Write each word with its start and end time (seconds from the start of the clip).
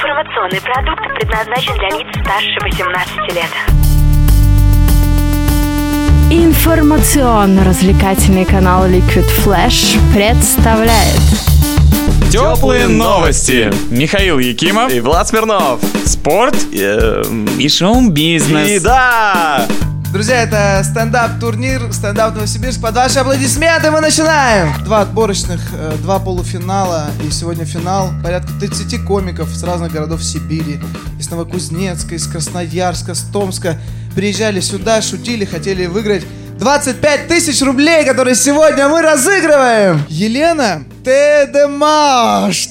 Информационный 0.00 0.60
продукт 0.62 1.02
предназначен 1.14 1.74
для 1.74 1.90
лиц 1.90 2.08
старше 2.22 2.58
18 2.62 3.34
лет. 3.34 3.50
Информационно-развлекательный 6.30 8.46
канал 8.46 8.86
Liquid 8.86 9.28
Flash 9.44 9.98
представляет 10.14 11.20
Теплые 12.32 12.88
новости. 12.88 13.70
Михаил 13.90 14.38
Якимов. 14.38 14.90
И 14.90 15.00
Влад 15.00 15.28
Смирнов. 15.28 15.80
Спорт 16.06 16.56
Эм, 16.72 17.44
и 17.58 17.68
шоу-бизнес. 17.68 18.68
И 18.70 18.78
да! 18.80 19.66
Друзья, 20.12 20.42
это 20.42 20.82
стендап-турнир, 20.84 21.92
стендап 21.92 22.34
Новосибирск. 22.34 22.80
Под 22.80 22.96
ваши 22.96 23.20
аплодисменты 23.20 23.92
мы 23.92 24.00
начинаем! 24.00 24.74
Два 24.82 25.02
отборочных, 25.02 25.60
э, 25.72 25.92
два 26.02 26.18
полуфинала 26.18 27.06
и 27.24 27.30
сегодня 27.30 27.64
финал. 27.64 28.10
Порядка 28.20 28.50
30 28.58 29.04
комиков 29.04 29.48
с 29.50 29.62
разных 29.62 29.92
городов 29.92 30.24
Сибири. 30.24 30.80
Из 31.20 31.30
Новокузнецка, 31.30 32.16
из 32.16 32.26
Красноярска, 32.26 33.14
с 33.14 33.20
Томска. 33.20 33.78
Приезжали 34.16 34.58
сюда, 34.58 35.00
шутили, 35.00 35.44
хотели 35.44 35.86
выиграть 35.86 36.24
25 36.58 37.28
тысяч 37.28 37.62
рублей, 37.62 38.04
которые 38.04 38.34
сегодня 38.34 38.88
мы 38.88 39.02
разыгрываем! 39.02 40.02
Елена, 40.08 40.82
ты 41.04 41.48
демаш! 41.54 42.68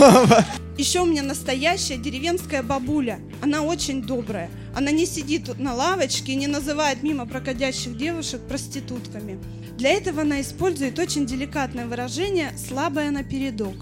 Еще 0.80 1.00
у 1.00 1.04
меня 1.04 1.22
настоящая 1.22 1.98
деревенская 1.98 2.62
бабуля. 2.62 3.20
Она 3.42 3.60
очень 3.60 4.00
добрая. 4.00 4.50
Она 4.74 4.90
не 4.90 5.04
сидит 5.04 5.58
на 5.58 5.74
лавочке 5.74 6.32
и 6.32 6.36
не 6.36 6.46
называет 6.46 7.02
мимо 7.02 7.26
проходящих 7.26 7.98
девушек 7.98 8.40
проститутками. 8.48 9.38
Для 9.76 9.90
этого 9.90 10.22
она 10.22 10.40
использует 10.40 10.98
очень 10.98 11.26
деликатное 11.26 11.84
выражение 11.86 12.54
«слабая 12.56 13.10
напередок». 13.10 13.74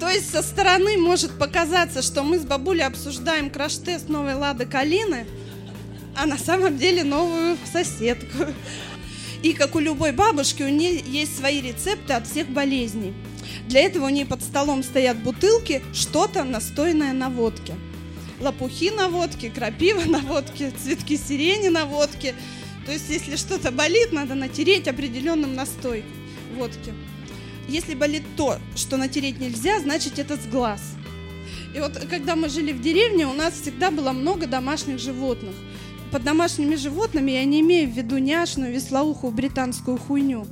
То 0.00 0.08
есть 0.08 0.28
со 0.28 0.42
стороны 0.42 0.98
может 0.98 1.38
показаться, 1.38 2.02
что 2.02 2.24
мы 2.24 2.40
с 2.40 2.42
бабулей 2.42 2.84
обсуждаем 2.84 3.48
краш-тест 3.48 4.08
новой 4.08 4.34
Лады 4.34 4.66
Калины, 4.66 5.26
а 6.16 6.26
на 6.26 6.36
самом 6.36 6.76
деле 6.76 7.04
новую 7.04 7.56
соседку. 7.72 8.46
И 9.44 9.52
как 9.52 9.76
у 9.76 9.78
любой 9.78 10.10
бабушки, 10.10 10.64
у 10.64 10.68
нее 10.68 11.00
есть 11.06 11.38
свои 11.38 11.60
рецепты 11.60 12.14
от 12.14 12.26
всех 12.26 12.48
болезней. 12.48 13.14
Для 13.68 13.80
этого 13.80 14.06
у 14.06 14.08
нее 14.08 14.26
под 14.26 14.42
столом 14.42 14.82
стоят 14.82 15.18
бутылки, 15.22 15.82
что-то 15.92 16.44
настойное 16.44 17.12
на 17.12 17.30
водке. 17.30 17.74
Лопухи 18.40 18.90
на 18.90 19.08
водке, 19.08 19.50
крапива 19.50 20.02
на 20.08 20.18
водке, 20.18 20.72
цветки 20.82 21.16
сирени 21.16 21.68
на 21.68 21.84
водке. 21.84 22.34
То 22.84 22.92
есть, 22.92 23.08
если 23.08 23.36
что-то 23.36 23.70
болит, 23.70 24.12
надо 24.12 24.34
натереть 24.34 24.88
определенным 24.88 25.54
настой 25.54 26.04
водки. 26.56 26.92
Если 27.68 27.94
болит 27.94 28.22
то, 28.36 28.58
что 28.76 28.96
натереть 28.96 29.40
нельзя, 29.40 29.80
значит 29.80 30.18
это 30.18 30.36
с 30.36 30.46
глаз. 30.46 30.80
И 31.74 31.80
вот 31.80 31.98
когда 32.10 32.36
мы 32.36 32.48
жили 32.48 32.72
в 32.72 32.80
деревне, 32.80 33.26
у 33.26 33.32
нас 33.32 33.54
всегда 33.54 33.90
было 33.90 34.12
много 34.12 34.46
домашних 34.46 34.98
животных. 34.98 35.54
Под 36.12 36.22
домашними 36.22 36.76
животными 36.76 37.32
я 37.32 37.44
не 37.44 37.60
имею 37.60 37.88
в 37.88 37.92
виду 37.92 38.18
няшную, 38.18 38.72
веслоухую, 38.72 39.32
британскую 39.32 39.98
хуйню 39.98 40.46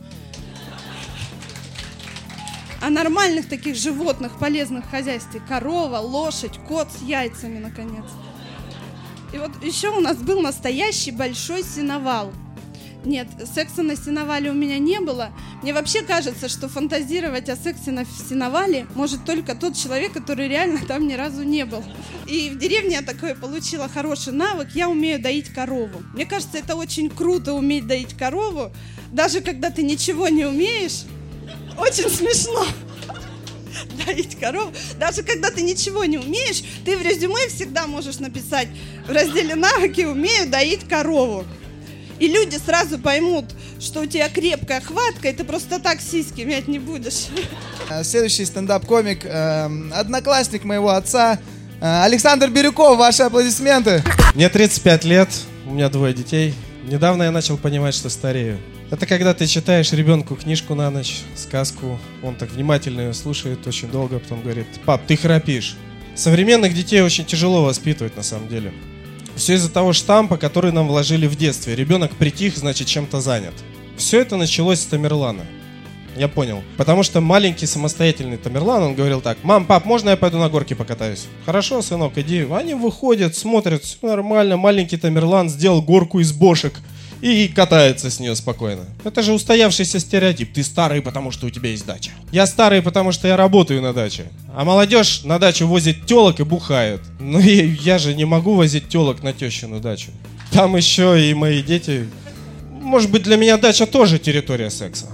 а 2.83 2.91
нормальных 2.91 3.49
таких 3.49 3.77
животных, 3.77 4.39
полезных 4.39 4.85
в 4.85 4.91
хозяйстве. 4.91 5.41
Корова, 5.49 5.99
лошадь, 5.99 6.59
кот 6.67 6.89
с 6.91 7.01
яйцами, 7.03 7.61
наконец. 7.61 8.05
И 9.33 9.39
вот 9.39 9.51
еще 9.63 9.91
у 9.91 10.01
нас 10.01 10.17
был 10.17 10.41
настоящий 10.41 11.13
большой 11.13 11.63
сеновал. 11.63 12.33
Нет, 13.05 13.29
секса 13.53 13.83
на 13.83 13.97
сеновале 13.97 14.51
у 14.51 14.55
меня 14.55 14.79
не 14.79 15.01
было. 15.01 15.31
Мне 15.63 15.73
вообще 15.73 16.03
кажется, 16.03 16.49
что 16.49 16.69
фантазировать 16.69 17.49
о 17.49 17.57
сексе 17.57 17.93
на 17.93 18.05
сеновале 18.05 18.87
может 18.97 19.25
только 19.25 19.55
тот 19.55 19.77
человек, 19.77 20.13
который 20.13 20.49
реально 20.49 20.81
там 20.87 21.07
ни 21.07 21.15
разу 21.15 21.45
не 21.45 21.65
был. 21.65 21.85
И 22.27 22.51
в 22.51 22.59
деревне 22.59 22.97
я 22.97 23.03
такое 23.03 23.37
получила 23.37 23.89
хороший 23.89 24.33
навык. 24.33 24.71
Я 24.75 24.89
умею 24.89 25.21
доить 25.21 25.51
корову. 25.51 26.03
Мне 26.15 26.27
кажется, 26.27 26.59
это 26.59 26.75
очень 26.75 27.11
круто 27.11 27.55
уметь 27.55 27.87
доить 27.87 28.15
корову. 28.15 28.73
Даже 29.13 29.41
когда 29.41 29.71
ты 29.71 29.83
ничего 29.83 30.29
не 30.29 30.45
умеешь, 30.45 31.05
очень 31.79 32.11
смешно 32.11 32.67
доить 34.07 34.39
корову. 34.39 34.73
Даже 34.99 35.23
когда 35.23 35.51
ты 35.51 35.63
ничего 35.63 36.05
не 36.05 36.19
умеешь, 36.19 36.63
ты 36.85 36.97
в 36.97 37.03
резюме 37.03 37.49
всегда 37.49 37.87
можешь 37.87 38.19
написать 38.19 38.69
в 39.07 39.11
разделе 39.11 39.55
навыки 39.55 40.03
«Умею 40.03 40.49
доить 40.49 40.89
корову». 40.89 41.45
И 42.19 42.29
люди 42.29 42.57
сразу 42.65 42.99
поймут, 42.99 43.47
что 43.81 44.01
у 44.01 44.07
тебя 44.07 44.29
крепкая 44.29 44.81
хватка, 44.81 45.29
и 45.29 45.33
ты 45.33 45.43
просто 45.43 45.81
так 45.81 46.01
сиськи 46.01 46.43
мять 46.43 46.69
не 46.69 46.79
будешь. 46.79 47.27
Следующий 48.05 48.45
стендап-комик, 48.45 49.25
э, 49.25 49.91
одноклассник 49.93 50.63
моего 50.63 50.91
отца, 50.91 51.41
э, 51.81 52.03
Александр 52.05 52.49
Бирюков. 52.49 52.97
Ваши 52.97 53.25
аплодисменты. 53.25 54.05
Мне 54.35 54.49
35 54.49 55.05
лет, 55.05 55.29
у 55.67 55.73
меня 55.73 55.89
двое 55.89 56.15
детей. 56.15 56.55
Недавно 56.85 57.25
я 57.25 57.33
начал 57.33 57.57
понимать, 57.59 57.95
что 57.95 58.09
старею. 58.09 58.61
Это 58.93 59.07
когда 59.07 59.33
ты 59.33 59.47
читаешь 59.47 59.91
ребенку 59.95 60.37
книжку 60.37 60.75
на 60.75 60.91
ночь, 60.91 61.23
сказку, 61.35 61.99
он 62.23 62.35
так 62.35 62.51
внимательно 62.53 63.01
ее 63.01 63.15
слушает 63.15 63.67
очень 63.67 63.89
долго, 63.91 64.19
потом 64.19 64.43
говорит, 64.43 64.67
пап, 64.85 65.01
ты 65.07 65.17
храпишь. 65.17 65.77
Современных 66.15 66.75
детей 66.75 67.01
очень 67.01 67.25
тяжело 67.25 67.65
воспитывать 67.65 68.19
на 68.19 68.23
самом 68.23 68.49
деле. 68.49 68.71
Все 69.35 69.55
из-за 69.55 69.71
того 69.71 69.95
штампа, 69.95 70.37
который 70.37 70.73
нам 70.73 70.89
вложили 70.89 71.27
в 71.27 71.37
детстве. 71.37 71.75
Ребенок 71.75 72.15
притих, 72.17 72.59
значит 72.59 72.87
чем-то 72.87 73.23
занят. 73.23 73.55
Все 73.97 74.21
это 74.21 74.37
началось 74.37 74.81
с 74.81 74.85
Тамерлана. 74.85 75.47
Я 76.15 76.29
понял. 76.29 76.63
Потому 76.77 77.03
что 77.03 77.23
маленький 77.23 77.65
самостоятельный 77.65 78.37
Тамерлан, 78.37 78.83
он 78.83 78.95
говорил 78.95 79.23
так, 79.23 79.39
мам, 79.43 79.65
пап, 79.65 79.87
можно 79.87 80.11
я 80.11 80.19
пойду 80.19 80.37
на 80.37 80.51
горке 80.51 80.75
покатаюсь? 80.75 81.29
Хорошо, 81.47 81.81
сынок, 81.81 82.19
иди. 82.19 82.47
Они 82.53 82.75
выходят, 82.75 83.35
смотрят, 83.35 83.85
все 83.85 83.97
нормально. 84.03 84.59
Маленький 84.59 84.99
Тамерлан 84.99 85.49
сделал 85.49 85.81
горку 85.81 86.21
из 86.21 86.35
бошек 86.35 86.75
и 87.23 87.47
катается 87.47 88.11
с 88.11 88.19
нее 88.19 88.35
спокойно. 88.35 88.83
Это 89.05 89.23
же 89.23 89.33
устоявшийся 89.33 90.01
стереотип. 90.01 90.53
Ты 90.53 90.65
старый, 90.65 91.01
потому 91.01 91.31
что 91.31 91.47
у 91.47 91.51
тебя 91.51 91.71
есть 91.71 91.87
дача. 91.87 92.11
Я 92.33 92.47
старый, 92.47 92.83
потому 92.83 93.13
что 93.13 93.29
я 93.29 93.37
работаю 93.37 93.81
на 93.81 93.93
даче. 93.93 94.25
А 94.55 94.65
молодежь 94.65 95.23
на 95.23 95.39
дачу 95.39 95.67
возит 95.69 96.05
телок 96.05 96.41
и 96.41 96.43
бухает. 96.43 97.01
Ну 97.21 97.39
и 97.39 97.77
я 97.81 97.99
же 97.99 98.15
не 98.15 98.25
могу 98.25 98.55
возить 98.55 98.89
телок 98.89 99.23
на 99.23 99.33
тещину 99.33 99.81
дачу. 99.81 100.11
Там 100.51 100.77
еще 100.77 101.31
и 101.31 101.33
мои 101.33 101.63
дети. 101.63 102.09
Может 102.71 103.11
быть, 103.11 103.23
для 103.23 103.37
меня 103.37 103.57
дача 103.57 103.87
тоже 103.87 104.19
территория 104.19 104.69
секса. 104.71 105.07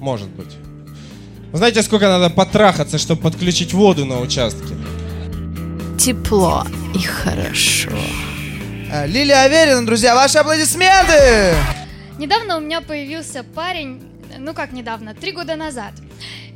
Может 0.00 0.30
быть. 0.30 0.56
Знаете, 1.52 1.82
сколько 1.82 2.08
надо 2.08 2.30
потрахаться, 2.30 2.96
чтобы 2.96 3.20
подключить 3.20 3.74
воду 3.74 4.06
на 4.06 4.20
участке? 4.20 4.74
Тепло 5.98 6.64
и 6.94 7.02
хорошо. 7.02 7.90
Э, 8.92 9.06
Лилия 9.06 9.44
Аверина, 9.44 9.86
друзья, 9.86 10.14
ваши 10.14 10.36
аплодисменты! 10.36 11.54
Недавно 12.18 12.58
у 12.58 12.60
меня 12.60 12.82
появился 12.82 13.42
парень, 13.42 14.02
ну 14.38 14.52
как 14.52 14.72
недавно, 14.72 15.14
три 15.14 15.32
года 15.32 15.56
назад. 15.56 15.94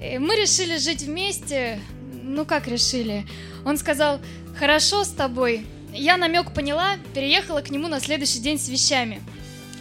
Э, 0.03 0.19
Мы 0.19 0.37
решили 0.37 0.77
жить 0.77 1.01
вместе, 1.01 1.81
ну 2.23 2.45
как 2.45 2.69
решили. 2.69 3.25
Он 3.65 3.79
сказал, 3.79 4.21
хорошо 4.59 5.05
с 5.05 5.09
тобой. 5.09 5.65
Я 5.95 6.19
намек 6.19 6.53
поняла, 6.53 6.97
переехала 7.15 7.63
к 7.63 7.71
нему 7.71 7.89
на 7.89 8.01
следующий 8.01 8.41
день 8.41 8.59
с 8.59 8.69
вещами. 8.69 9.23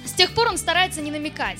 С 0.05 0.13
тех 0.13 0.31
пор 0.31 0.47
он 0.47 0.57
старается 0.57 1.01
не 1.01 1.11
намекать. 1.11 1.59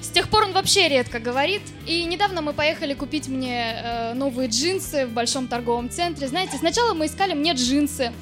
С 0.00 0.08
тех 0.08 0.30
пор 0.30 0.44
он 0.44 0.52
вообще 0.52 0.88
редко 0.88 1.18
говорит. 1.18 1.60
И 1.86 2.04
недавно 2.04 2.40
мы 2.40 2.54
поехали 2.54 2.94
купить 2.94 3.28
мне 3.28 3.76
э, 3.76 4.14
новые 4.14 4.48
джинсы 4.48 5.04
в 5.04 5.10
большом 5.10 5.46
торговом 5.46 5.90
центре. 5.90 6.26
Знаете, 6.26 6.56
сначала 6.56 6.94
мы 6.94 7.04
искали 7.04 7.34
мне 7.34 7.52
джинсы, 7.52 8.12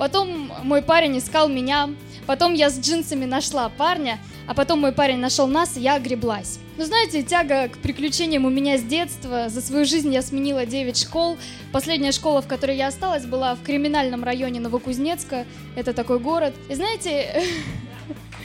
потом 0.00 0.50
мой 0.62 0.80
парень 0.80 1.18
искал 1.18 1.50
меня, 1.50 1.90
потом 2.26 2.54
я 2.54 2.70
с 2.70 2.80
джинсами 2.80 3.26
нашла 3.26 3.68
парня, 3.68 4.18
а 4.46 4.54
потом 4.54 4.80
мой 4.80 4.92
парень 4.92 5.18
нашел 5.18 5.46
нас, 5.46 5.76
и 5.76 5.80
я 5.80 5.96
огреблась. 5.96 6.58
Ну, 6.78 6.86
знаете, 6.86 7.22
тяга 7.22 7.68
к 7.68 7.76
приключениям 7.76 8.46
у 8.46 8.48
меня 8.48 8.78
с 8.78 8.82
детства. 8.82 9.50
За 9.50 9.60
свою 9.60 9.84
жизнь 9.84 10.10
я 10.12 10.22
сменила 10.22 10.64
9 10.64 10.96
школ. 10.96 11.36
Последняя 11.70 12.12
школа, 12.12 12.40
в 12.40 12.46
которой 12.46 12.78
я 12.78 12.86
осталась, 12.86 13.26
была 13.26 13.54
в 13.54 13.62
криминальном 13.62 14.24
районе 14.24 14.58
Новокузнецка. 14.58 15.44
Это 15.76 15.92
такой 15.92 16.18
город. 16.18 16.54
И 16.70 16.74
знаете, 16.74 17.44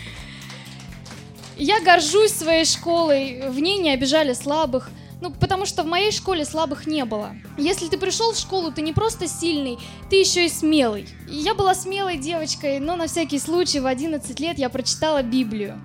я 1.57 1.79
горжусь 1.79 2.33
своей 2.33 2.65
школой. 2.65 3.49
В 3.49 3.61
ней 3.61 3.77
не 3.77 3.91
обижали 3.91 4.33
слабых. 4.33 4.89
Ну, 5.25 5.31
потому 5.31 5.65
что 5.65 5.81
в 5.81 5.87
моей 5.87 6.11
школе 6.11 6.45
слабых 6.45 6.85
не 6.85 7.03
было. 7.03 7.35
Если 7.57 7.87
ты 7.87 7.97
пришел 7.97 8.31
в 8.31 8.37
школу, 8.37 8.71
ты 8.71 8.83
не 8.83 8.93
просто 8.93 9.27
сильный, 9.27 9.79
ты 10.07 10.17
еще 10.17 10.45
и 10.45 10.49
смелый. 10.49 11.09
Я 11.27 11.55
была 11.55 11.73
смелой 11.73 12.19
девочкой, 12.19 12.79
но 12.79 12.95
на 12.95 13.07
всякий 13.07 13.39
случай 13.39 13.79
в 13.79 13.87
11 13.87 14.39
лет 14.39 14.59
я 14.59 14.69
прочитала 14.69 15.23
Библию. 15.23 15.81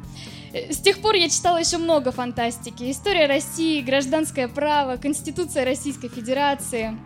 Э, 0.53 0.71
С 0.71 0.77
тех 0.77 1.01
пор 1.01 1.15
я 1.15 1.31
читала 1.31 1.57
еще 1.57 1.79
много 1.79 2.13
фантастики. 2.13 2.91
История 2.91 3.25
России, 3.25 3.81
гражданское 3.81 4.47
право, 4.47 4.99
Конституция 4.99 5.65
Российской 5.65 6.09
Федерации. 6.09 6.99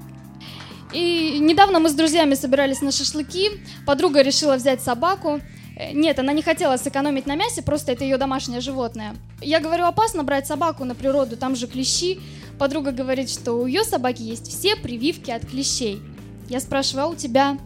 И 0.92 1.38
недавно 1.38 1.78
мы 1.78 1.88
с 1.88 1.94
друзьями 1.94 2.34
собирались 2.34 2.82
на 2.82 2.90
шашлыки. 2.90 3.52
Подруга 3.86 4.22
решила 4.22 4.56
взять 4.56 4.82
собаку. 4.82 5.40
Э, 5.76 5.92
Нет, 5.92 6.18
она 6.18 6.32
не 6.32 6.42
хотела 6.42 6.76
сэкономить 6.76 7.26
на 7.26 7.34
мясе, 7.34 7.62
просто 7.62 7.92
это 7.92 8.04
ее 8.04 8.16
домашнее 8.16 8.60
животное. 8.60 9.14
Я 9.40 9.60
говорю, 9.60 9.84
опасно 9.84 10.24
брать 10.24 10.46
собаку 10.46 10.84
на 10.84 10.94
природу, 10.94 11.36
там 11.36 11.56
же 11.56 11.66
клещи. 11.66 12.20
Подруга 12.58 12.92
говорит, 12.92 13.30
что 13.30 13.54
у 13.54 13.66
ее 13.66 13.84
собаки 13.84 14.22
есть 14.22 14.48
все 14.48 14.76
прививки 14.76 15.30
от 15.30 15.46
клещей. 15.46 16.00
Я 16.48 16.60
спрашиваю, 16.60 17.06
а 17.06 17.08
у 17.08 17.14
тебя? 17.14 17.58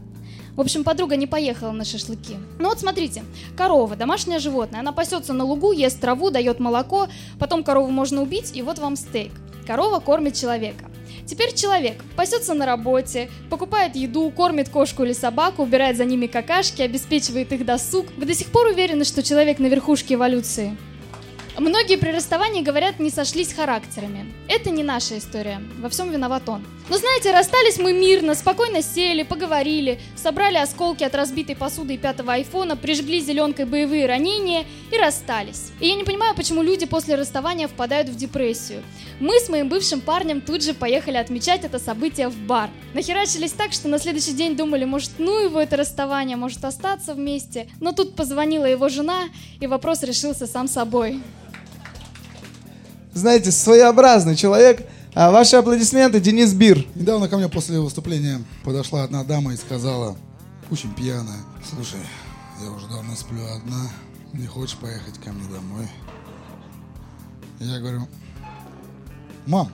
В 0.56 0.60
общем, 0.60 0.82
подруга 0.82 1.14
не 1.14 1.26
поехала 1.26 1.70
на 1.70 1.84
шашлыки. 1.84 2.36
Ну 2.58 2.68
вот 2.68 2.80
смотрите, 2.80 3.22
корова, 3.56 3.94
домашнее 3.94 4.40
животное, 4.40 4.80
она 4.80 4.90
пасется 4.90 5.32
на 5.32 5.44
лугу, 5.44 5.70
ест 5.70 6.00
траву, 6.00 6.30
дает 6.30 6.58
молоко, 6.58 7.06
потом 7.38 7.62
корову 7.62 7.90
можно 7.90 8.22
убить, 8.22 8.56
и 8.56 8.62
вот 8.62 8.78
вам 8.78 8.96
стейк. 8.96 9.32
Корова 9.66 10.00
кормит 10.00 10.34
человека. 10.34 10.86
Теперь 11.28 11.54
человек 11.54 12.02
пасется 12.16 12.54
на 12.54 12.64
работе, 12.64 13.28
покупает 13.50 13.94
еду, 13.94 14.30
кормит 14.30 14.70
кошку 14.70 15.04
или 15.04 15.12
собаку, 15.12 15.62
убирает 15.62 15.98
за 15.98 16.06
ними 16.06 16.26
какашки, 16.26 16.80
обеспечивает 16.80 17.52
их 17.52 17.66
досуг. 17.66 18.06
Вы 18.16 18.24
до 18.24 18.32
сих 18.32 18.46
пор 18.46 18.68
уверены, 18.68 19.04
что 19.04 19.22
человек 19.22 19.58
на 19.58 19.66
верхушке 19.66 20.14
эволюции? 20.14 20.74
Многие 21.58 21.98
при 21.98 22.12
расставании 22.12 22.62
говорят, 22.62 22.98
не 22.98 23.10
сошлись 23.10 23.52
характерами. 23.52 24.32
Это 24.48 24.70
не 24.70 24.82
наша 24.82 25.18
история. 25.18 25.60
Во 25.78 25.90
всем 25.90 26.10
виноват 26.10 26.48
он. 26.48 26.64
Но 26.88 26.96
знаете, 26.96 27.32
расстались 27.32 27.78
мы 27.78 27.92
мирно, 27.92 28.34
спокойно 28.34 28.80
сели, 28.82 29.22
поговорили, 29.22 30.00
собрали 30.16 30.56
осколки 30.56 31.04
от 31.04 31.14
разбитой 31.14 31.54
посуды 31.54 31.94
и 31.94 31.98
пятого 31.98 32.32
айфона, 32.32 32.76
прижгли 32.76 33.20
зеленкой 33.20 33.66
боевые 33.66 34.06
ранения 34.06 34.64
и 34.90 34.96
расстались. 34.96 35.70
И 35.80 35.88
я 35.88 35.96
не 35.96 36.04
понимаю, 36.04 36.34
почему 36.34 36.62
люди 36.62 36.86
после 36.86 37.16
расставания 37.16 37.68
впадают 37.68 38.08
в 38.08 38.16
депрессию. 38.16 38.82
Мы 39.20 39.38
с 39.38 39.50
моим 39.50 39.68
бывшим 39.68 40.00
парнем 40.00 40.40
тут 40.40 40.62
же 40.62 40.72
поехали 40.72 41.18
отмечать 41.18 41.64
это 41.64 41.78
событие 41.78 42.28
в 42.28 42.36
бар. 42.36 42.70
Нахерачились 42.94 43.52
так, 43.52 43.72
что 43.72 43.88
на 43.88 43.98
следующий 43.98 44.32
день 44.32 44.56
думали, 44.56 44.86
может, 44.86 45.10
ну 45.18 45.38
его 45.38 45.60
это 45.60 45.76
расставание, 45.76 46.38
может 46.38 46.64
остаться 46.64 47.12
вместе. 47.12 47.68
Но 47.80 47.92
тут 47.92 48.16
позвонила 48.16 48.64
его 48.64 48.88
жена, 48.88 49.24
и 49.60 49.66
вопрос 49.66 50.02
решился 50.04 50.46
сам 50.46 50.68
собой. 50.68 51.20
Знаете, 53.12 53.50
своеобразный 53.50 54.36
человек. 54.36 54.86
А 55.14 55.30
ваши 55.30 55.56
аплодисменты, 55.56 56.20
Денис 56.20 56.52
Бир. 56.52 56.86
Недавно 56.94 57.28
ко 57.28 57.36
мне 57.38 57.48
после 57.48 57.80
выступления 57.80 58.42
подошла 58.62 59.02
одна 59.02 59.24
дама 59.24 59.54
и 59.54 59.56
сказала, 59.56 60.16
очень 60.70 60.94
пьяная, 60.94 61.40
слушай, 61.68 62.00
я 62.62 62.70
уже 62.70 62.86
давно 62.88 63.16
сплю 63.16 63.44
одна, 63.46 63.90
не 64.32 64.46
хочешь 64.46 64.76
поехать 64.76 65.18
ко 65.18 65.32
мне 65.32 65.48
домой? 65.48 65.88
Я 67.58 67.80
говорю, 67.80 68.06
мам, 69.46 69.72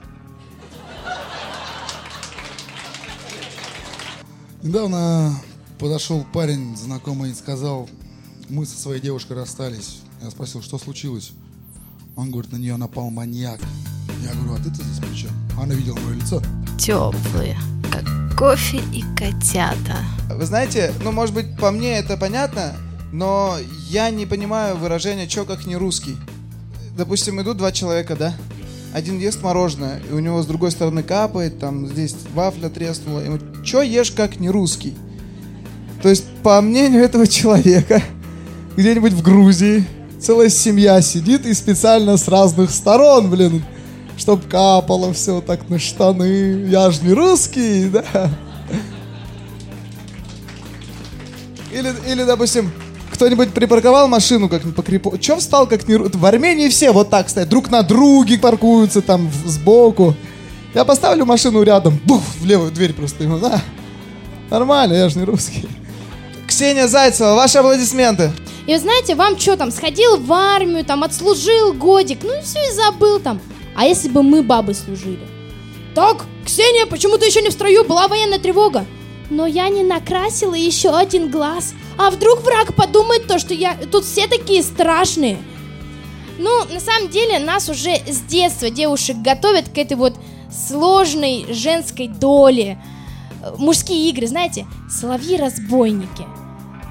недавно 4.63 5.39
подошел 5.77 6.25
парень 6.33 6.75
знакомый 6.75 7.31
и 7.31 7.35
сказал, 7.35 7.87
мы 8.49 8.65
со 8.65 8.77
своей 8.77 9.01
девушкой 9.01 9.33
расстались. 9.33 9.99
Я 10.23 10.31
спросил, 10.31 10.61
что 10.61 10.79
случилось? 10.79 11.31
Он 12.15 12.31
говорит, 12.31 12.51
на 12.51 12.57
нее 12.57 12.77
напал 12.77 13.11
маньяк. 13.11 13.59
Я 14.23 14.33
говорю, 14.33 14.53
а 14.53 14.57
ты-то 14.57 14.83
здесь 14.83 14.99
при 14.99 15.15
чем? 15.15 15.31
Она 15.59 15.73
видела 15.73 15.97
мое 15.99 16.15
лицо. 16.15 16.41
Теплые, 16.77 17.57
как 17.91 18.03
кофе 18.37 18.81
и 18.93 19.03
котята. 19.15 19.97
Вы 20.29 20.45
знаете, 20.45 20.93
ну, 21.03 21.11
может 21.11 21.33
быть, 21.33 21.57
по 21.57 21.71
мне 21.71 21.97
это 21.97 22.17
понятно, 22.17 22.73
но 23.11 23.57
я 23.89 24.09
не 24.09 24.25
понимаю 24.25 24.75
выражения 24.75 25.27
«чё 25.27 25.45
как 25.45 25.65
не 25.65 25.77
русский». 25.77 26.17
Допустим, 26.97 27.41
идут 27.41 27.57
два 27.57 27.71
человека, 27.71 28.15
да? 28.15 28.35
Один 28.93 29.19
ест 29.19 29.41
мороженое, 29.41 30.01
и 30.09 30.13
у 30.13 30.19
него 30.19 30.41
с 30.41 30.45
другой 30.45 30.71
стороны 30.71 31.03
капает, 31.03 31.59
там 31.59 31.87
здесь 31.87 32.15
вафля 32.33 32.69
треснула. 32.69 33.19
Ему, 33.19 33.39
чё 33.63 33.81
ешь 33.81 34.11
как 34.11 34.39
не 34.39 34.49
русский? 34.49 34.95
То 36.01 36.09
есть, 36.09 36.25
по 36.43 36.61
мнению 36.61 37.03
этого 37.03 37.27
человека, 37.27 38.01
где-нибудь 38.77 39.13
в 39.13 39.21
Грузии 39.21 39.85
целая 40.19 40.49
семья 40.49 41.01
сидит 41.01 41.45
и 41.45 41.53
специально 41.53 42.17
с 42.17 42.27
разных 42.27 42.71
сторон, 42.71 43.29
блин, 43.29 43.63
чтоб 44.17 44.45
капало 44.47 45.13
все 45.13 45.41
так 45.41 45.69
на 45.69 45.79
штаны. 45.79 46.67
Я 46.67 46.91
ж 46.91 47.01
не 47.01 47.13
русский, 47.13 47.89
да? 47.89 48.29
Или, 51.71 51.93
или 52.07 52.23
допустим, 52.23 52.71
кто-нибудь 53.11 53.53
припарковал 53.53 54.07
машину 54.07 54.49
как 54.49 54.61
по 54.73 54.81
крипу. 54.81 55.17
Че 55.17 55.37
встал 55.37 55.67
как 55.67 55.87
не... 55.87 55.97
В 55.97 56.25
Армении 56.25 56.69
все 56.69 56.91
вот 56.91 57.09
так 57.09 57.29
стоят, 57.29 57.49
друг 57.49 57.69
на 57.69 57.81
друге 57.81 58.37
паркуются 58.37 59.01
там 59.01 59.29
сбоку. 59.45 60.15
Я 60.73 60.83
поставлю 60.85 61.25
машину 61.25 61.63
рядом, 61.63 61.99
бух, 62.05 62.21
в 62.39 62.45
левую 62.45 62.71
дверь 62.71 62.93
просто 62.93 63.23
ему, 63.23 63.39
да. 63.39 63.61
Нормально, 64.49 64.93
я 64.93 65.09
же 65.09 65.17
не 65.17 65.25
русский. 65.25 65.67
Ксения 66.47 66.87
Зайцева, 66.87 67.35
ваши 67.35 67.57
аплодисменты. 67.57 68.31
И 68.67 68.73
вы 68.73 68.79
знаете, 68.79 69.15
вам 69.15 69.39
что 69.39 69.57
там, 69.57 69.71
сходил 69.71 70.17
в 70.17 70.31
армию, 70.31 70.83
там, 70.83 71.03
отслужил 71.03 71.73
годик, 71.73 72.19
ну 72.23 72.37
и 72.37 72.41
все, 72.41 72.59
и 72.59 72.73
забыл 72.73 73.19
там. 73.19 73.39
А 73.75 73.85
если 73.85 74.09
бы 74.09 74.23
мы 74.23 74.41
бабы 74.41 74.73
служили? 74.73 75.19
Так, 75.93 76.25
Ксения, 76.45 76.85
почему 76.85 77.17
ты 77.17 77.25
еще 77.25 77.41
не 77.41 77.49
в 77.49 77.53
строю? 77.53 77.83
Была 77.83 78.07
военная 78.07 78.39
тревога. 78.39 78.85
Но 79.29 79.45
я 79.45 79.69
не 79.69 79.83
накрасила 79.83 80.53
еще 80.53 80.89
один 80.89 81.29
глаз. 81.29 81.73
А 81.97 82.09
вдруг 82.09 82.41
враг 82.41 82.75
подумает 82.75 83.27
то, 83.27 83.39
что 83.39 83.53
я... 83.53 83.75
Тут 83.91 84.05
все 84.05 84.27
такие 84.27 84.61
страшные. 84.61 85.37
Ну, 86.37 86.65
на 86.65 86.79
самом 86.79 87.09
деле, 87.09 87.39
нас 87.39 87.69
уже 87.69 87.95
с 88.07 88.21
детства 88.21 88.69
девушек 88.69 89.17
готовят 89.17 89.69
к 89.69 89.77
этой 89.77 89.95
вот 89.95 90.15
сложной 90.51 91.45
женской 91.49 92.07
доле. 92.07 92.81
Мужские 93.57 94.09
игры, 94.09 94.27
знаете, 94.27 94.65
соловьи-разбойники. 94.89 96.25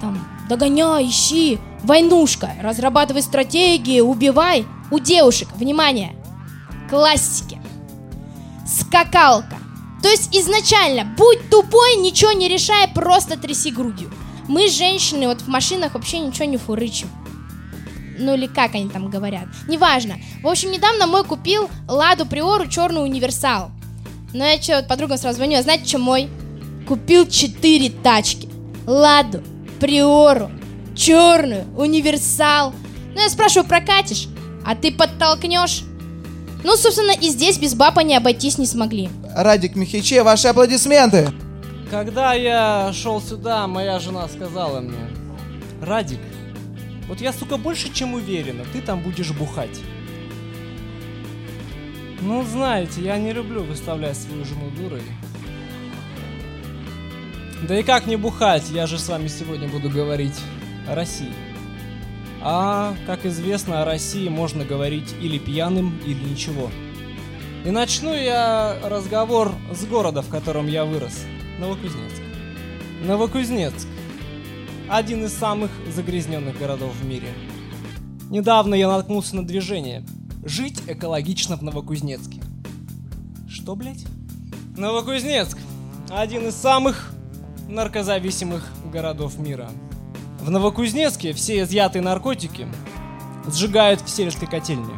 Там, 0.01 0.27
догоняй, 0.49 1.09
ищи, 1.09 1.59
войнушка, 1.83 2.53
разрабатывай 2.63 3.23
стратегии, 3.23 4.01
убивай. 4.01 4.67
У 4.91 4.99
девушек, 4.99 5.49
внимание, 5.57 6.15
классики. 6.95 7.61
Скакалка. 8.65 9.59
То 10.01 10.09
есть 10.09 10.29
изначально, 10.33 11.05
будь 11.17 11.51
тупой, 11.51 11.97
ничего 11.97 12.31
не 12.31 12.49
решай, 12.49 12.87
просто 12.87 13.37
тряси 13.37 13.73
грудью. 13.73 14.13
Мы, 14.47 14.69
женщины, 14.69 15.27
вот 15.27 15.41
в 15.41 15.49
машинах 15.49 15.95
вообще 15.95 16.21
ничего 16.21 16.45
не 16.45 16.57
фурычим. 16.57 17.09
Ну 18.17 18.35
или 18.35 18.47
как 18.47 18.77
они 18.77 18.89
там 18.89 19.11
говорят. 19.11 19.47
Неважно. 19.67 20.19
В 20.41 20.47
общем, 20.47 20.71
недавно 20.71 21.09
мой 21.09 21.25
купил 21.25 21.69
Ладу 21.89 22.27
Приору 22.27 22.69
черный 22.69 23.03
универсал. 23.03 23.73
Но 24.33 24.45
я 24.45 24.63
что, 24.63 24.85
подругам 24.85 25.19
сразу 25.19 25.39
звоню, 25.39 25.59
а 25.59 25.63
знаете, 25.63 25.89
что 25.89 25.99
мой? 25.99 26.29
Купил 26.87 27.27
четыре 27.27 27.91
тачки. 27.91 28.49
Ладу, 28.87 29.43
Приору, 29.81 30.49
черную, 30.95 31.65
универсал. 31.77 32.73
Ну 33.15 33.21
я 33.21 33.29
спрашиваю, 33.31 33.67
прокатишь? 33.67 34.29
А 34.65 34.77
ты 34.77 34.93
подтолкнешь? 34.93 35.83
Ну, 36.65 36.77
собственно, 36.77 37.13
и 37.13 37.29
здесь 37.29 37.59
без 37.59 37.75
бабы 37.75 38.03
не 38.05 38.17
обойтись 38.17 38.57
не 38.57 38.67
смогли. 38.67 39.11
Радик 39.37 39.77
Михиче, 39.77 40.23
ваши 40.23 40.49
аплодисменты. 40.49 41.31
Когда 41.91 42.33
я 42.33 42.91
шел 42.95 43.21
сюда, 43.21 43.67
моя 43.67 44.01
жена 44.01 44.27
сказала 44.29 44.81
мне, 44.81 45.07
Радик, 45.83 46.21
вот 47.07 47.21
я, 47.21 47.35
сука, 47.35 47.59
больше 47.59 47.93
чем 47.93 48.15
уверена, 48.15 48.65
ты 48.73 48.81
там 48.81 49.03
будешь 49.03 49.31
бухать. 49.33 49.79
Ну, 52.23 52.43
знаете, 52.43 53.03
я 53.03 53.19
не 53.19 53.35
люблю 53.35 53.63
выставлять 53.63 54.17
свою 54.17 54.47
жену 54.47 54.71
дурой. 54.71 55.03
Да 57.69 57.79
и 57.79 57.83
как 57.83 58.07
не 58.07 58.17
бухать, 58.17 58.71
я 58.71 58.87
же 58.87 58.99
с 58.99 59.09
вами 59.11 59.29
сегодня 59.29 59.69
буду 59.69 59.91
говорить 59.91 60.39
о 60.89 60.95
России. 60.95 61.33
А, 62.47 62.95
как 63.07 63.25
известно, 63.25 63.81
о 63.81 63.85
России 63.87 64.29
можно 64.29 64.67
говорить 64.67 65.15
или 65.23 65.39
пьяным, 65.39 65.99
или 66.05 66.23
ничего. 66.23 66.71
И 67.65 67.71
начну 67.71 68.15
я 68.15 68.79
разговор 68.85 69.53
с 69.73 69.87
города, 69.87 70.21
в 70.21 70.29
котором 70.29 70.67
я 70.67 70.85
вырос. 70.85 71.25
Новокузнецк. 71.59 72.21
Новокузнецк. 73.03 73.89
Один 74.91 75.25
из 75.25 75.33
самых 75.33 75.71
загрязненных 75.91 76.59
городов 76.59 76.95
в 76.95 77.07
мире. 77.07 77.29
Недавно 78.29 78.75
я 78.75 78.89
наткнулся 78.89 79.37
на 79.37 79.47
движение. 79.47 80.05
Жить 80.45 80.83
экологично 80.87 81.57
в 81.57 81.63
Новокузнецке. 81.63 82.43
Что, 83.49 83.75
блять? 83.75 84.05
Новокузнецк. 84.77 85.57
Один 86.11 86.49
из 86.49 86.55
самых 86.55 87.11
наркозависимых 87.71 88.71
городов 88.93 89.39
мира. 89.39 89.71
В 90.45 90.51
Новокузнецке 90.51 91.33
все 91.33 91.63
изъятые 91.63 92.03
наркотики 92.03 92.69
сжигают 93.51 94.03
в 94.03 94.11
сельской 94.11 94.47
котельне. 94.47 94.93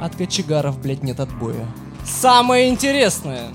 От 0.00 0.14
кочегаров, 0.14 0.80
блядь, 0.80 1.02
нет 1.02 1.18
отбоя. 1.18 1.66
Самое 2.04 2.68
интересное. 2.68 3.48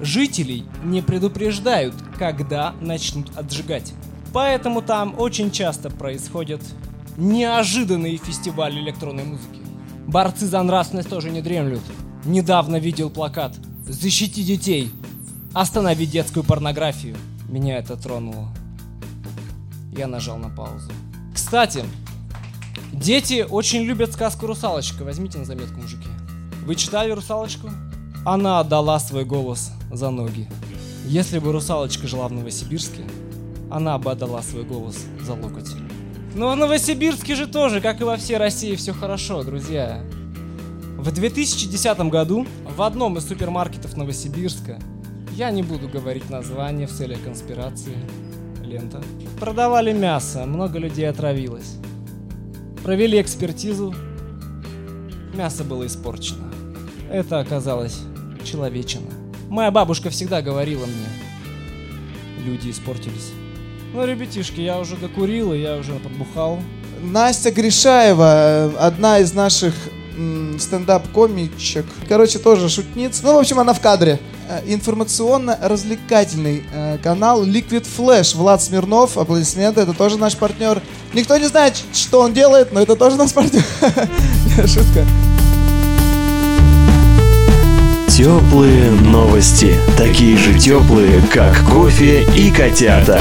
Жителей 0.00 0.64
не 0.82 1.02
предупреждают, 1.02 1.94
когда 2.18 2.74
начнут 2.80 3.36
отжигать. 3.36 3.92
Поэтому 4.32 4.80
там 4.80 5.14
очень 5.18 5.50
часто 5.50 5.90
происходят 5.90 6.62
неожиданные 7.18 8.16
фестивали 8.16 8.80
электронной 8.80 9.24
музыки. 9.24 9.60
Борцы 10.06 10.46
за 10.46 10.62
нравственность 10.62 11.10
тоже 11.10 11.28
не 11.28 11.42
дремлют. 11.42 11.82
Недавно 12.24 12.76
видел 12.76 13.10
плакат 13.10 13.54
«Защити 13.86 14.42
детей! 14.42 14.90
Останови 15.52 16.06
детскую 16.06 16.44
порнографию!» 16.44 17.18
Меня 17.50 17.76
это 17.76 17.94
тронуло. 17.94 18.48
Я 19.92 20.06
нажал 20.06 20.38
на 20.38 20.48
паузу. 20.48 20.90
Кстати, 21.34 21.84
дети 22.92 23.46
очень 23.48 23.82
любят 23.82 24.12
сказку 24.12 24.46
«Русалочка». 24.46 25.04
Возьмите 25.04 25.36
на 25.36 25.44
заметку, 25.44 25.80
мужики. 25.80 26.08
Вы 26.64 26.76
читали 26.76 27.10
«Русалочку»? 27.10 27.68
Она 28.24 28.60
отдала 28.60 28.98
свой 28.98 29.26
голос 29.26 29.70
за 29.92 30.08
ноги. 30.08 30.48
Если 31.04 31.38
бы 31.40 31.52
русалочка 31.52 32.06
жила 32.06 32.26
в 32.28 32.32
Новосибирске, 32.32 33.02
она 33.70 33.98
бы 33.98 34.10
отдала 34.10 34.40
свой 34.42 34.64
голос 34.64 34.96
за 35.20 35.34
локоть. 35.34 35.72
Но 36.34 36.52
в 36.52 36.56
Новосибирске 36.56 37.34
же 37.34 37.46
тоже, 37.46 37.82
как 37.82 38.00
и 38.00 38.04
во 38.04 38.16
всей 38.16 38.38
России, 38.38 38.76
все 38.76 38.94
хорошо, 38.94 39.42
друзья. 39.42 40.02
В 40.96 41.10
2010 41.10 41.98
году 42.08 42.46
в 42.64 42.80
одном 42.80 43.18
из 43.18 43.28
супермаркетов 43.28 43.96
Новосибирска, 43.96 44.78
я 45.32 45.50
не 45.50 45.62
буду 45.62 45.88
говорить 45.88 46.30
название 46.30 46.86
в 46.86 46.92
целях 46.92 47.22
конспирации, 47.22 47.96
лента, 48.72 49.02
продавали 49.38 49.92
мясо, 49.92 50.44
много 50.46 50.78
людей 50.78 51.08
отравилось. 51.08 51.76
Провели 52.82 53.20
экспертизу, 53.20 53.94
мясо 55.34 55.62
было 55.64 55.86
испорчено. 55.86 56.52
Это 57.10 57.38
оказалось 57.40 58.00
человечина. 58.44 59.10
Моя 59.48 59.70
бабушка 59.70 60.10
всегда 60.10 60.42
говорила 60.42 60.86
мне, 60.86 62.44
люди 62.44 62.70
испортились. 62.70 63.32
Ну, 63.92 64.06
ребятишки, 64.06 64.60
я 64.60 64.78
уже 64.78 64.96
докурил, 64.96 65.52
и 65.52 65.58
я 65.58 65.76
уже 65.76 65.92
подбухал. 65.94 66.58
Настя 67.02 67.50
Гришаева, 67.50 68.32
э, 68.32 68.76
одна 68.78 69.18
из 69.18 69.34
наших 69.34 69.74
стендап-комичек. 70.58 71.84
Короче, 72.08 72.38
тоже 72.38 72.68
шутница. 72.68 73.24
Ну, 73.24 73.34
в 73.34 73.38
общем, 73.38 73.58
она 73.58 73.72
в 73.72 73.80
кадре. 73.80 74.18
Э, 74.48 74.60
Информационно-развлекательный 74.66 76.64
э, 76.72 76.98
канал 77.02 77.44
Liquid 77.44 77.86
Flash. 77.96 78.36
Влад 78.36 78.62
Смирнов, 78.62 79.16
аплодисменты, 79.16 79.80
это 79.80 79.92
тоже 79.92 80.18
наш 80.18 80.36
партнер. 80.36 80.82
Никто 81.12 81.36
не 81.36 81.46
знает, 81.46 81.76
что 81.92 82.20
он 82.20 82.32
делает, 82.32 82.72
но 82.72 82.80
это 82.80 82.96
тоже 82.96 83.16
наш 83.16 83.32
партнер. 83.32 83.62
Шутка. 84.66 85.06
Теплые 88.08 88.90
новости. 88.90 89.74
Такие 89.96 90.36
же 90.36 90.58
теплые, 90.58 91.22
как 91.32 91.56
кофе 91.70 92.24
и 92.36 92.50
котята. 92.50 93.20